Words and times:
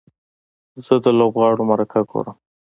زه 0.85 0.95
د 1.03 1.05
لوبغاړو 1.19 1.67
مرکه 1.71 1.99
ګورم. 2.09 2.37